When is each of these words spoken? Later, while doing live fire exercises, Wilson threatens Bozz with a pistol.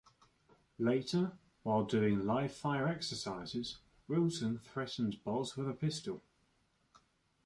Later, 0.79 1.33
while 1.61 1.83
doing 1.85 2.25
live 2.25 2.51
fire 2.55 2.87
exercises, 2.87 3.77
Wilson 4.07 4.57
threatens 4.57 5.15
Bozz 5.15 5.55
with 5.55 5.69
a 5.69 5.73
pistol. 5.75 6.23